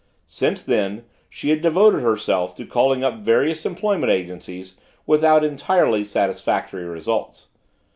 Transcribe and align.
Since 0.25 0.63
then, 0.63 1.03
she 1.29 1.51
had 1.51 1.61
devoted 1.61 2.01
herself 2.01 2.55
to 2.55 2.65
calling 2.65 3.03
up 3.03 3.19
various 3.19 3.67
employment 3.67 4.11
agencies 4.11 4.75
without 5.05 5.43
entirely 5.43 6.03
satisfactory 6.03 6.85
results. 6.85 7.49